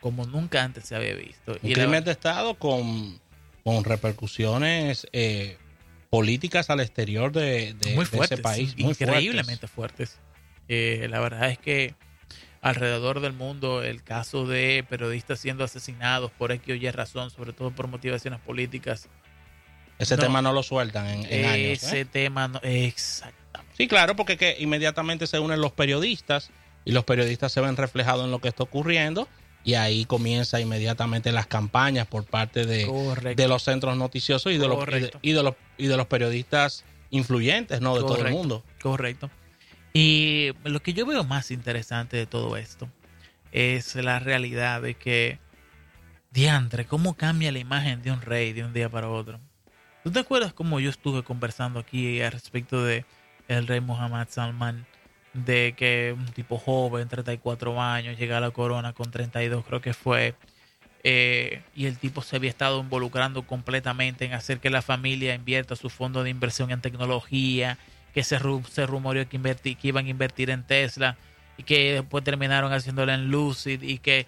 como 0.00 0.24
nunca 0.26 0.62
antes 0.62 0.84
se 0.86 0.96
había 0.96 1.14
visto. 1.14 1.52
Un 1.52 1.58
Y 1.62 1.74
la- 1.74 1.82
crimen 1.84 2.04
de 2.04 2.10
Estado 2.12 2.54
con, 2.54 3.18
con 3.64 3.84
repercusiones 3.84 5.06
eh, 5.12 5.56
políticas 6.10 6.70
al 6.70 6.80
exterior 6.80 7.32
de, 7.32 7.74
de- 7.74 7.94
muy 7.94 8.04
de 8.04 8.10
fuertes, 8.10 8.32
ese 8.38 8.42
país. 8.42 8.76
muy 8.78 8.90
increíblemente 8.90 9.66
fuertes. 9.68 10.18
Eh, 10.68 11.06
la 11.10 11.20
verdad 11.20 11.50
es 11.50 11.58
que 11.58 11.94
alrededor 12.60 13.20
del 13.20 13.32
mundo 13.32 13.82
el 13.82 14.02
caso 14.04 14.46
de 14.46 14.84
periodistas 14.88 15.40
siendo 15.40 15.64
asesinados 15.64 16.30
por 16.32 16.52
X 16.52 16.68
o 16.72 16.74
Y 16.76 16.90
razón, 16.90 17.30
sobre 17.30 17.52
todo 17.52 17.70
por 17.72 17.88
motivaciones 17.88 18.40
políticas, 18.40 19.08
Ese 19.98 20.16
No. 20.16 20.22
tema 20.22 20.42
no 20.42 20.52
lo 20.52 20.62
sueltan 20.62 21.06
en, 21.06 21.26
en 21.32 21.44
años. 21.44 21.82
ese 21.82 22.00
¿eh? 22.00 22.04
tema 22.04 22.48
no, 22.48 22.60
exactamente. 22.62 23.74
Sí, 23.76 23.86
claro, 23.88 24.16
porque 24.16 24.36
que 24.36 24.56
inmediatamente 24.58 25.26
se 25.26 25.38
unen 25.38 25.60
los 25.60 25.72
periodistas 25.72 26.50
y 26.84 26.92
los 26.92 27.04
periodistas 27.04 27.52
se 27.52 27.60
ven 27.60 27.76
reflejados 27.76 28.24
en 28.24 28.30
lo 28.32 28.40
que 28.40 28.48
está 28.48 28.62
ocurriendo 28.64 29.28
y 29.64 29.74
ahí 29.74 30.04
comienza 30.04 30.60
inmediatamente 30.60 31.30
las 31.32 31.46
campañas 31.46 32.06
por 32.06 32.24
parte 32.24 32.66
de, 32.66 32.86
de 33.36 33.48
los 33.48 33.62
centros 33.62 33.96
noticiosos 33.96 34.52
y 34.52 34.58
de, 34.58 34.68
los, 34.68 34.76
y, 34.76 34.78
de, 34.78 34.84
Correcto. 34.84 35.18
y 35.22 35.32
de 35.32 35.42
los 35.42 35.54
y 35.78 35.86
de 35.86 35.96
los 35.96 36.06
periodistas 36.06 36.84
influyentes, 37.10 37.80
¿no? 37.80 37.94
De 37.94 38.00
todo 38.00 38.24
el 38.24 38.32
mundo. 38.32 38.64
Correcto. 38.80 39.30
Y 39.92 40.52
lo 40.64 40.80
que 40.82 40.94
yo 40.94 41.06
veo 41.06 41.24
más 41.24 41.50
interesante 41.50 42.16
de 42.16 42.26
todo 42.26 42.56
esto 42.56 42.88
es 43.52 43.94
la 43.94 44.18
realidad 44.18 44.80
de 44.80 44.94
que, 44.94 45.38
diantre, 46.30 46.86
cómo 46.86 47.14
cambia 47.14 47.52
la 47.52 47.58
imagen 47.58 48.02
de 48.02 48.10
un 48.10 48.22
rey 48.22 48.52
de 48.52 48.64
un 48.64 48.72
día 48.72 48.88
para 48.88 49.08
otro. 49.08 49.38
¿Tú 50.02 50.10
te 50.10 50.20
acuerdas 50.20 50.52
cómo 50.52 50.80
yo 50.80 50.90
estuve 50.90 51.22
conversando 51.22 51.78
aquí 51.78 52.20
al 52.22 52.32
respecto 52.32 52.82
de 52.82 53.04
el 53.48 53.66
rey 53.66 53.80
Mohammed 53.80 54.28
Salman? 54.30 54.86
De 55.34 55.74
que 55.76 56.14
un 56.16 56.26
tipo 56.26 56.58
joven, 56.58 57.08
34 57.08 57.80
años, 57.80 58.18
llega 58.18 58.36
a 58.36 58.40
la 58.40 58.50
corona 58.50 58.92
con 58.92 59.10
32, 59.10 59.64
creo 59.64 59.80
que 59.80 59.94
fue. 59.94 60.34
eh, 61.04 61.62
y 61.74 61.86
el 61.86 61.98
tipo 61.98 62.22
se 62.22 62.36
había 62.36 62.50
estado 62.50 62.80
involucrando 62.80 63.46
completamente 63.46 64.24
en 64.24 64.34
hacer 64.34 64.60
que 64.60 64.70
la 64.70 64.82
familia 64.82 65.34
invierta 65.34 65.74
su 65.76 65.90
fondo 65.90 66.22
de 66.22 66.30
inversión 66.30 66.70
en 66.70 66.80
tecnología, 66.80 67.78
que 68.14 68.22
se, 68.22 68.38
se 68.70 68.86
rumoreó 68.86 69.28
que, 69.28 69.76
iban 69.82 70.06
a 70.06 70.08
invertir 70.10 70.50
en 70.50 70.64
Tesla 70.64 71.16
y 71.56 71.64
que 71.64 71.94
después 71.94 72.24
terminaron 72.24 72.72
haciéndolo 72.72 73.12
en 73.12 73.30
Lucid 73.30 73.82
y 73.82 73.98
que 73.98 74.26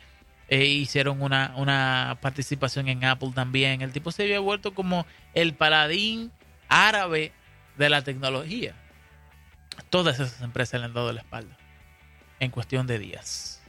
eh, 0.48 0.64
hicieron 0.64 1.22
una, 1.22 1.54
una 1.56 2.18
participación 2.20 2.88
en 2.88 3.04
Apple 3.04 3.32
también. 3.34 3.82
El 3.82 3.92
tipo 3.92 4.10
se 4.12 4.24
había 4.24 4.40
vuelto 4.40 4.74
como 4.74 5.06
el 5.34 5.54
paladín 5.54 6.32
árabe 6.68 7.32
de 7.76 7.88
la 7.88 8.02
tecnología. 8.02 8.74
Todas 9.90 10.20
esas 10.20 10.40
empresas 10.42 10.80
le 10.80 10.86
han 10.86 10.94
dado 10.94 11.12
la 11.12 11.20
espalda 11.20 11.56
en 12.40 12.50
cuestión 12.50 12.86
de 12.86 12.98
días. 12.98 13.62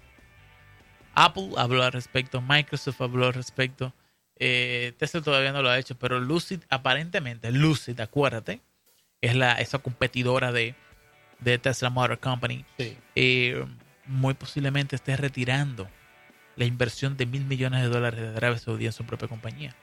Apple 1.14 1.52
habló 1.58 1.84
al 1.84 1.92
respecto, 1.92 2.42
Microsoft 2.42 3.02
habló 3.02 3.28
al 3.28 3.34
respecto, 3.34 3.94
eh, 4.38 4.94
Tesla 4.98 5.22
todavía 5.22 5.54
no 5.54 5.62
lo 5.62 5.70
ha 5.70 5.80
hecho, 5.80 5.98
pero 5.98 6.20
Lucid 6.20 6.62
aparentemente, 6.70 7.52
Lucid, 7.52 8.00
acuérdate, 8.02 8.62
es 9.22 9.34
la, 9.36 9.54
esa 9.54 9.80
competidora 9.80 10.52
de, 10.52 10.76
de 11.40 11.58
Tesla 11.58 11.90
Motor 11.90 12.20
Company, 12.20 12.66
Sí. 12.78 12.98
eh, 13.16 13.66
muy 14.06 14.34
posiblemente 14.34 14.96
esté 14.98 15.16
retirando 15.16 15.88
la 16.58 16.66
inversión 16.66 17.16
de 17.18 17.26
mil 17.26 17.46
millones 17.46 17.82
de 17.82 17.88
dólares 17.90 18.20
de 18.22 18.36
Arabia 18.38 18.60
Saudí 18.60 18.86
en 18.86 18.92
su 18.94 19.06
propia 19.06 19.28
compañía 19.28 19.74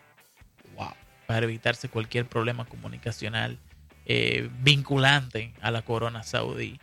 Wow. 0.77 0.93
para 1.27 1.45
evitarse 1.47 1.89
cualquier 1.89 2.27
problema 2.27 2.65
comunicacional 2.67 3.59
eh, 4.07 4.49
vinculante 4.61 5.53
a 5.61 5.71
la 5.71 5.83
corona 5.83 6.23
saudí. 6.23 6.79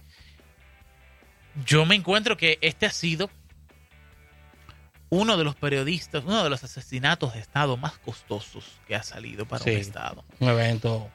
Yo 1.66 1.86
me 1.86 1.96
encuentro 1.96 2.38
que 2.38 2.58
este 2.62 2.86
ha 2.86 2.92
sido 2.92 3.30
uno 5.10 5.38
de 5.38 5.44
los 5.44 5.56
periodistas, 5.56 6.24
uno 6.26 6.44
de 6.44 6.50
los 6.50 6.64
asesinatos 6.64 7.34
de 7.34 7.40
Estado 7.40 7.78
más 7.78 7.98
costosos 7.98 8.66
que 8.88 8.96
ha 8.96 9.04
salido 9.04 9.46
para 9.48 9.64
Sí. 9.64 9.72
un 9.72 9.78
Estado. 9.78 10.24
Un 10.40 10.50
evento 10.50 11.10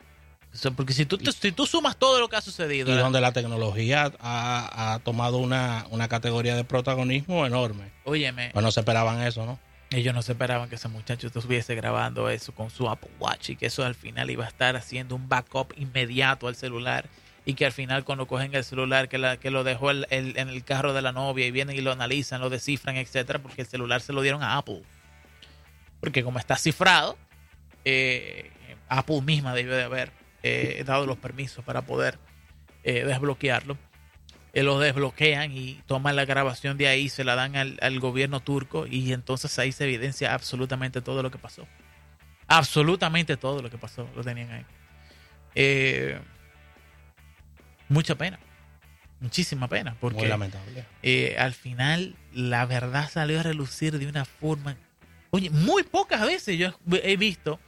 O 0.53 0.57
sea, 0.57 0.71
porque 0.71 0.93
si 0.93 1.05
tú, 1.07 1.19
te- 1.19 1.33
si 1.33 1.51
tú 1.53 1.67
sumas 1.67 1.97
todo 1.97 2.21
lo 2.21 2.29
que 2.29 2.37
ha 2.37 2.41
sucedido, 2.41 2.93
Y 2.93 2.97
donde 2.97 3.21
la 3.21 3.33
tecnología 3.33 4.13
ha, 4.21 4.95
ha 4.95 4.99
tomado 5.01 5.39
una, 5.39 5.85
una 5.91 6.07
categoría 6.09 6.55
de 6.55 6.63
protagonismo 6.65 7.45
enorme. 7.47 7.91
óyeme, 8.05 8.51
Pues 8.53 8.63
no 8.65 8.71
se 8.71 8.81
esperaban 8.81 9.21
eso, 9.23 9.47
¿no? 9.47 9.59
Ellos 9.95 10.15
no 10.15 10.23
se 10.23 10.33
esperaban 10.33 10.69
que 10.69 10.75
ese 10.77 10.89
muchacho 10.89 11.27
estuviese 11.29 11.75
grabando 11.75 12.29
eso 12.29 12.53
con 12.55 12.71
su 12.71 12.89
Apple 12.89 13.11
Watch 13.19 13.51
y 13.51 13.57
que 13.57 13.67
eso 13.67 13.85
al 13.85 13.95
final 13.95 14.31
iba 14.31 14.45
a 14.45 14.49
estar 14.49 14.77
haciendo 14.77 15.15
un 15.15 15.29
backup 15.29 15.73
inmediato 15.77 16.49
al 16.49 16.57
celular 16.57 17.07
y 17.47 17.55
que 17.55 17.67
al 17.67 17.73
final 17.73 18.05
cuando 18.05 18.27
cogen 18.27 18.55
el 18.55 18.65
celular 18.65 19.09
que, 19.09 19.19
la, 19.19 19.37
que 19.37 19.51
lo 19.51 19.65
dejó 19.65 19.91
el- 19.91 20.07
en 20.11 20.49
el 20.49 20.65
carro 20.65 20.95
de 20.95 21.03
la 21.03 21.13
novia 21.13 21.47
y 21.47 21.51
vienen 21.51 21.77
y 21.77 21.81
lo 21.83 21.93
analizan, 21.93 22.41
lo 22.41 22.51
descifran, 22.51 22.97
etcétera, 22.97 23.39
porque 23.41 23.63
el 23.63 23.69
celular 23.69 24.01
se 24.01 24.13
lo 24.13 24.23
dieron 24.23 24.43
a 24.43 24.57
Apple. 24.57 24.83
Porque 26.01 26.23
como 26.23 26.39
está 26.39 26.57
cifrado, 26.57 27.17
eh, 27.85 28.51
Apple 28.89 29.21
misma 29.23 29.55
debió 29.55 29.75
de 29.75 29.83
haber 29.85 30.11
eh, 30.43 30.83
dado 30.87 31.07
los 31.07 31.19
permisos 31.19 31.65
para 31.65 31.83
poder 31.83 32.19
eh, 32.83 33.05
desbloquearlo. 33.05 33.77
Eh, 34.55 34.63
lo 34.63 34.79
desbloquean 34.79 35.51
y 35.53 35.83
toman 35.87 36.15
la 36.17 36.25
grabación 36.25 36.79
de 36.79 36.87
ahí, 36.89 37.09
se 37.09 37.25
la 37.25 37.35
dan 37.35 37.57
al, 37.57 37.77
al 37.83 37.99
gobierno 38.01 38.41
turco 38.41 38.87
y 38.87 39.13
entonces 39.13 39.59
ahí 39.59 39.73
se 39.73 39.85
evidencia 39.85 40.33
absolutamente 40.33 41.03
todo 41.03 41.23
lo 41.23 41.31
que 41.31 41.39
pasó. 41.39 41.67
Absolutamente 42.47 43.37
todo 43.37 43.63
lo 43.63 43.69
que 43.71 43.79
pasó 43.79 44.09
lo 44.15 44.23
tenían 44.23 44.51
ahí. 44.53 44.65
Eh, 45.57 46.19
mucha 47.89 48.15
pena, 48.15 48.39
muchísima 49.21 49.69
pena, 49.69 49.91
Muy 49.93 49.99
porque 50.01 50.29
lamentable. 50.29 50.85
eh, 51.03 51.37
al 51.39 51.53
final 51.55 52.15
la 52.33 52.67
verdad 52.67 53.11
salió 53.11 53.41
a 53.41 53.43
relucir 53.43 53.99
de 53.99 54.07
una 54.07 54.25
forma. 54.25 54.77
Oye, 55.31 55.51
muy 55.51 55.83
pocas 55.83 56.21
veces 56.23 56.57
yo 56.59 56.79
he 57.03 57.17
visto 57.17 57.59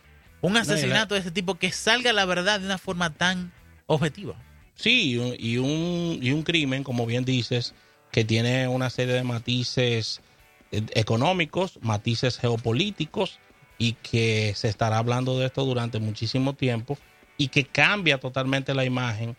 un 0.40 0.56
asesinato 0.56 1.14
de 1.14 1.20
ese 1.20 1.30
tipo 1.32 1.56
que 1.56 1.72
salga 1.72 2.12
la 2.12 2.24
verdad 2.24 2.60
de 2.60 2.66
una 2.66 2.78
forma 2.78 3.10
tan 3.10 3.52
objetiva. 3.86 4.36
Sí, 4.76 5.12
y 5.38 5.56
un, 5.56 6.18
y 6.22 6.30
un, 6.30 6.42
crimen, 6.42 6.84
como 6.84 7.06
bien 7.06 7.24
dices, 7.24 7.74
que 8.12 8.24
tiene 8.24 8.68
una 8.68 8.90
serie 8.90 9.14
de 9.14 9.24
matices 9.24 10.20
eh, 10.70 10.82
económicos, 10.94 11.78
matices 11.82 12.38
geopolíticos, 12.38 13.40
y 13.78 13.94
que 13.94 14.52
se 14.54 14.68
estará 14.68 14.98
hablando 14.98 15.38
de 15.38 15.46
esto 15.46 15.64
durante 15.64 15.98
muchísimo 15.98 16.54
tiempo, 16.54 16.98
y 17.38 17.48
que 17.48 17.64
cambia 17.64 18.18
totalmente 18.18 18.74
la 18.74 18.84
imagen 18.84 19.36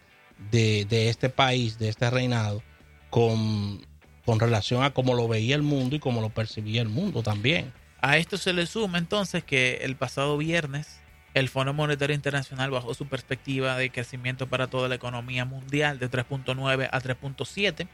de, 0.52 0.86
de 0.86 1.10
este 1.10 1.30
país, 1.30 1.78
de 1.78 1.90
este 1.90 2.10
reinado, 2.10 2.64
con, 3.12 3.86
con 4.26 4.40
relación 4.40 4.84
a 4.84 4.92
cómo 4.92 5.14
lo 5.14 5.28
veía 5.28 5.56
el 5.56 5.64
mundo 5.64 5.96
y 5.96 6.00
cómo 6.00 6.20
lo 6.20 6.30
percibía 6.30 6.82
el 6.82 6.90
mundo 6.90 7.22
también. 7.22 7.72
A 8.02 8.18
esto 8.18 8.38
se 8.38 8.54
le 8.54 8.66
suma 8.66 8.98
entonces 8.98 9.44
que 9.44 9.80
el 9.84 9.96
pasado 9.96 10.38
viernes 10.38 11.00
el 11.40 11.50
Fondo 11.50 11.74
Monetario 11.74 12.16
Internacional 12.16 12.72
bajó 12.72 12.94
su 12.94 13.08
perspectiva 13.08 13.78
de 13.78 13.90
crecimiento 13.90 14.48
para 14.48 14.68
toda 14.68 14.88
la 14.88 14.96
economía 14.96 15.46
mundial 15.46 16.00
de 16.00 16.10
3.9 16.10 16.90
a 16.92 17.02
3.7. 17.02 17.88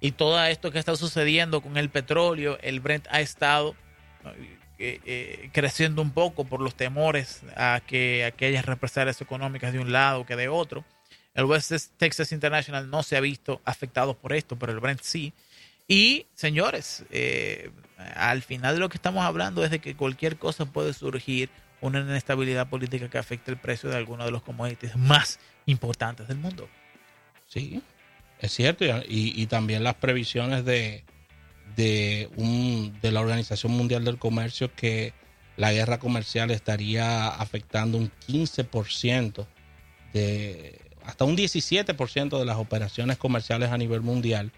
Y 0.00 0.12
todo 0.12 0.42
esto 0.44 0.70
que 0.70 0.78
está 0.78 0.96
sucediendo 0.96 1.60
con 1.60 1.76
el 1.76 1.90
petróleo, 1.90 2.58
el 2.62 2.80
Brent 2.80 3.06
ha 3.10 3.20
estado 3.20 3.74
eh, 4.78 5.00
eh, 5.04 5.50
creciendo 5.52 6.00
un 6.00 6.10
poco 6.10 6.44
por 6.44 6.60
los 6.62 6.74
temores 6.74 7.42
a 7.56 7.82
que 7.86 8.24
aquellas 8.24 8.64
represalias 8.64 9.20
económicas 9.20 9.72
de 9.74 9.78
un 9.78 9.92
lado 9.92 10.24
que 10.24 10.36
de 10.36 10.48
otro. 10.48 10.84
El 11.34 11.44
West 11.44 11.72
Texas 11.98 12.32
International 12.32 12.88
no 12.88 13.02
se 13.02 13.16
ha 13.16 13.20
visto 13.20 13.60
afectado 13.64 14.16
por 14.16 14.32
esto, 14.32 14.58
pero 14.58 14.72
el 14.72 14.80
Brent 14.80 15.02
sí. 15.02 15.34
Y 15.86 16.26
señores, 16.34 17.04
eh, 17.10 17.70
al 18.14 18.42
final 18.42 18.74
de 18.74 18.80
lo 18.80 18.88
que 18.88 18.96
estamos 18.96 19.24
hablando 19.24 19.64
es 19.64 19.70
de 19.70 19.80
que 19.80 19.94
cualquier 19.94 20.38
cosa 20.38 20.64
puede 20.64 20.94
surgir 20.94 21.50
una 21.80 22.00
inestabilidad 22.00 22.68
política 22.68 23.08
que 23.08 23.18
afecte 23.18 23.50
el 23.50 23.56
precio 23.56 23.88
de 23.90 23.96
algunos 23.96 24.26
de 24.26 24.32
los 24.32 24.42
commodities 24.42 24.96
más 24.96 25.38
importantes 25.66 26.28
del 26.28 26.38
mundo. 26.38 26.68
Sí, 27.46 27.82
es 28.38 28.52
cierto. 28.52 28.84
Y, 29.08 29.46
también 29.46 29.82
las 29.82 29.94
previsiones 29.94 30.64
de, 30.64 31.04
de, 31.76 32.28
un, 32.36 32.96
de 33.00 33.12
la 33.12 33.20
Organización 33.20 33.72
Mundial 33.72 34.04
del 34.04 34.18
Comercio 34.18 34.74
que 34.74 35.12
la 35.56 35.72
guerra 35.72 35.98
comercial 35.98 36.50
estaría 36.50 37.28
afectando 37.28 37.98
un 37.98 38.10
15% 38.28 39.46
de 40.12 40.80
hasta 41.04 41.24
un 41.24 41.36
17% 41.36 42.38
de 42.38 42.44
las 42.44 42.56
operaciones 42.58 43.16
comerciales 43.16 43.70
a 43.70 43.78
nivel 43.78 44.00
mundial. 44.00 44.52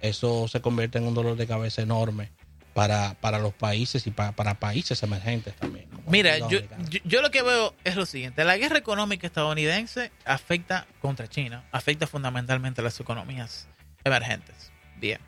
Eso 0.00 0.48
se 0.48 0.60
convierte 0.60 0.98
en 0.98 1.04
un 1.04 1.14
dolor 1.14 1.36
de 1.36 1.46
cabeza 1.46 1.82
enorme 1.82 2.30
para, 2.78 3.14
para 3.14 3.40
los 3.40 3.52
países 3.52 4.06
y 4.06 4.12
para, 4.12 4.30
para 4.30 4.54
países 4.54 5.02
emergentes 5.02 5.52
también. 5.56 5.88
Mira, 6.06 6.38
yo, 6.48 6.60
yo 7.02 7.22
lo 7.22 7.32
que 7.32 7.42
veo 7.42 7.74
es 7.82 7.96
lo 7.96 8.06
siguiente. 8.06 8.44
La 8.44 8.56
guerra 8.56 8.78
económica 8.78 9.26
estadounidense 9.26 10.12
afecta 10.24 10.86
contra 11.00 11.26
China, 11.26 11.64
afecta 11.72 12.06
fundamentalmente 12.06 12.80
a 12.80 12.84
las 12.84 13.00
economías 13.00 13.66
emergentes. 14.04 14.70
Bien. 14.94 15.18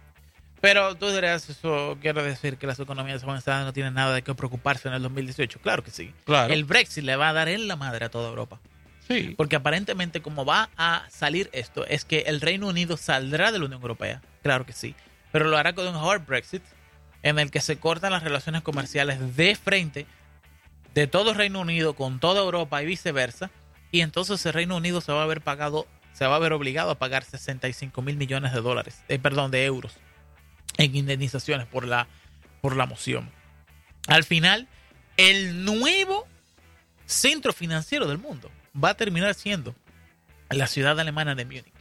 Pero 0.60 0.94
tú 0.94 1.10
dirás, 1.10 1.50
¿eso 1.50 1.98
quiere 2.00 2.22
decir 2.22 2.56
que 2.56 2.68
las 2.68 2.78
economías 2.78 3.24
avanzadas 3.24 3.64
no 3.64 3.72
tienen 3.72 3.94
nada 3.94 4.14
de 4.14 4.22
qué 4.22 4.32
preocuparse 4.32 4.86
en 4.86 4.94
el 4.94 5.02
2018? 5.02 5.58
Claro 5.58 5.82
que 5.82 5.90
sí. 5.90 6.14
Claro. 6.26 6.54
El 6.54 6.62
Brexit 6.62 7.02
le 7.02 7.16
va 7.16 7.30
a 7.30 7.32
dar 7.32 7.48
en 7.48 7.66
la 7.66 7.74
madre 7.74 8.04
a 8.04 8.10
toda 8.10 8.28
Europa. 8.28 8.60
sí. 9.08 9.34
Porque 9.36 9.56
aparentemente 9.56 10.22
como 10.22 10.44
va 10.44 10.70
a 10.76 11.04
salir 11.10 11.50
esto, 11.52 11.84
es 11.86 12.04
que 12.04 12.20
el 12.28 12.40
Reino 12.40 12.68
Unido 12.68 12.96
saldrá 12.96 13.50
de 13.50 13.58
la 13.58 13.64
Unión 13.64 13.82
Europea, 13.82 14.22
claro 14.44 14.64
que 14.64 14.72
sí, 14.72 14.94
pero 15.32 15.48
lo 15.48 15.56
hará 15.56 15.72
con 15.72 15.88
un 15.88 15.96
hard 15.96 16.24
Brexit 16.26 16.62
en 17.22 17.38
el 17.38 17.50
que 17.50 17.60
se 17.60 17.78
cortan 17.78 18.12
las 18.12 18.22
relaciones 18.22 18.62
comerciales 18.62 19.36
de 19.36 19.54
frente 19.56 20.06
de 20.94 21.06
todo 21.06 21.34
Reino 21.34 21.60
Unido 21.60 21.94
con 21.94 22.18
toda 22.20 22.40
Europa 22.40 22.82
y 22.82 22.86
viceversa, 22.86 23.50
y 23.92 24.00
entonces 24.00 24.44
el 24.46 24.52
Reino 24.52 24.76
Unido 24.76 25.00
se 25.00 25.12
va 25.12 25.20
a 25.20 25.24
haber 25.24 25.40
pagado, 25.40 25.86
se 26.12 26.26
va 26.26 26.36
a 26.36 26.40
ver 26.40 26.52
obligado 26.52 26.90
a 26.90 26.98
pagar 26.98 27.24
65 27.24 28.02
mil 28.02 28.16
millones 28.16 28.52
de 28.52 28.60
dólares, 28.60 29.02
eh, 29.08 29.18
perdón, 29.18 29.50
de 29.50 29.64
euros 29.64 29.94
en 30.78 30.94
indemnizaciones 30.94 31.66
por 31.66 31.86
la, 31.86 32.08
por 32.60 32.76
la 32.76 32.86
moción. 32.86 33.30
Al 34.06 34.24
final, 34.24 34.68
el 35.16 35.64
nuevo 35.64 36.26
centro 37.06 37.52
financiero 37.52 38.06
del 38.06 38.18
mundo 38.18 38.50
va 38.82 38.90
a 38.90 38.94
terminar 38.94 39.34
siendo 39.34 39.74
la 40.48 40.66
ciudad 40.66 40.98
alemana 40.98 41.34
de 41.34 41.44
Múnich. 41.44 41.72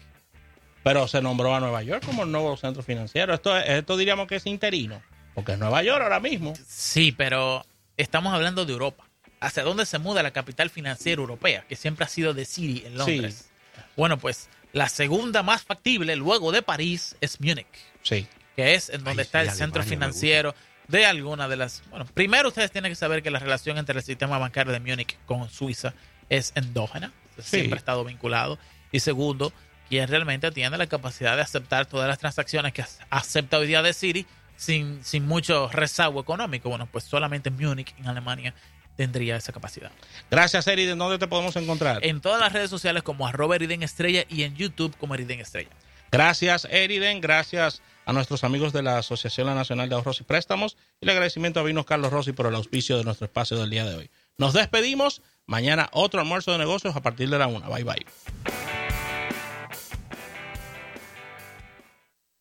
Pero 0.84 1.08
se 1.08 1.21
nombró 1.21 1.56
a 1.56 1.60
Nueva 1.60 1.84
York 1.84 2.06
como 2.06 2.23
el 2.23 2.32
nuevo 2.32 2.56
centro 2.58 2.84
financiero. 2.84 3.34
Esto, 3.34 3.56
esto 3.58 3.97
diríamos 3.97 4.28
que 4.28 4.38
es 4.38 4.45
interino, 4.45 5.02
porque 5.39 5.54
es 5.54 5.60
Nueva 5.60 5.82
York 5.84 6.02
ahora 6.02 6.19
mismo. 6.19 6.54
Sí, 6.67 7.12
pero 7.12 7.65
estamos 7.97 8.34
hablando 8.34 8.65
de 8.65 8.73
Europa. 8.73 9.06
¿Hacia 9.41 9.63
dónde 9.63 9.86
se 9.86 9.99
muda 9.99 10.21
la 10.21 10.32
capital 10.32 10.69
financiera 10.69 11.21
europea? 11.21 11.65
Que 11.67 11.75
siempre 11.75 12.06
ha 12.06 12.10
sido 12.10 12.34
de 12.34 12.45
City 12.45 12.84
en 12.86 12.97
Londres. 12.97 13.49
Bueno, 13.95 14.17
pues 14.17 14.49
la 14.73 14.89
segunda 14.89 15.43
más 15.43 15.63
factible 15.63 16.15
luego 16.15 16.52
de 16.52 16.62
París 16.62 17.15
es 17.21 17.39
Múnich, 17.39 17.65
Sí. 18.04 18.28
que 18.56 18.75
es 18.75 18.89
en 18.89 19.04
donde 19.04 19.21
Ay, 19.21 19.25
está 19.25 19.41
sí, 19.43 19.49
el 19.49 19.54
centro 19.56 19.82
Alemania 19.82 19.89
financiero 20.08 20.56
de 20.88 21.06
alguna 21.06 21.47
de 21.47 21.56
las... 21.56 21.84
Bueno, 21.89 22.06
primero 22.06 22.49
ustedes 22.49 22.71
tienen 22.71 22.91
que 22.91 22.95
saber 22.95 23.23
que 23.23 23.32
la 23.32 23.39
relación 23.39 23.78
entre 23.78 23.97
el 23.97 24.04
sistema 24.04 24.38
bancario 24.38 24.73
de 24.73 24.80
Múnich 24.80 25.17
con 25.25 25.49
Suiza 25.49 25.93
es 26.30 26.52
endógena, 26.56 27.13
siempre 27.39 27.75
ha 27.75 27.80
estado 27.80 28.04
vinculado. 28.04 28.60
Y 28.91 28.99
segundo, 28.99 29.54
quien 29.88 30.08
realmente 30.08 30.52
tiene 30.52 30.78
la 30.78 30.88
capacidad 30.88 31.36
de 31.36 31.41
aceptar 31.43 31.86
todas 31.86 32.08
las 32.08 32.19
transacciones 32.19 32.73
que 32.73 32.84
acepta 33.10 33.58
hoy 33.58 33.67
día 33.67 33.82
de 33.82 33.93
City 33.93 34.25
sin, 34.60 35.02
sin 35.06 35.26
mucho 35.26 35.69
rezago 35.69 36.19
económico. 36.19 36.69
Bueno, 36.69 36.88
pues 36.91 37.06
solamente 37.06 37.50
Múnich 37.50 37.95
en 37.98 38.08
Alemania 38.08 38.54
tendría 38.98 39.38
esa 39.38 39.54
capacidad. 39.54 39.89
Gracias, 40.30 40.67
Eri. 40.67 40.84
¿En 40.84 40.98
dónde 40.98 41.17
te 41.17 41.28
podemos 41.28 41.56
encontrar? 41.56 42.06
En 42.06 42.19
todas 42.19 42.41
las 42.41 42.52
redes 42.52 42.69
sociales 42.69 43.02
como 43.02 43.26
arroba 43.26 43.56
Eriden 43.56 43.84
Estrella 43.84 44.26
y 44.28 44.43
en 44.43 44.56
YouTube 44.56 44.95
como 44.98 45.15
Eriden 45.15 45.39
Estrella. 45.39 45.69
Gracias, 46.12 46.67
Eriden. 46.69 47.22
Gracias 47.22 47.82
a 48.06 48.12
nuestros 48.12 48.43
amigos 48.43 48.74
de 48.74 48.84
la 48.84 48.98
Asociación 48.98 49.48
Nacional 49.48 49.88
de 49.88 49.95
Ahorros 49.95 50.19
y 50.19 50.26
Préstamos. 50.26 50.76
Y 51.00 51.06
el 51.06 51.12
agradecimiento 51.12 51.62
a 51.62 51.63
Vinos 51.63 51.86
Carlos 51.86 52.12
Rossi 52.12 52.34
por 52.34 52.48
el 52.48 52.56
auspicio 52.56 52.98
de 52.98 53.06
nuestro 53.06 53.26
espacio 53.26 53.56
del 53.58 53.69
día 53.69 53.86
de 53.86 53.95
hoy. 53.95 54.12
Nos 54.38 54.54
despedimos. 54.54 55.22
Mañana 55.45 55.89
otro 55.93 56.19
almuerzo 56.19 56.52
de 56.52 56.58
negocios 56.58 56.98
a 56.98 57.02
partir 57.02 57.30
de 57.30 57.39
la 57.39 57.48
una. 57.48 57.69
Bye, 57.69 57.86
bye. 57.86 58.06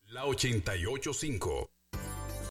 La 0.08 0.24
885 0.24 1.77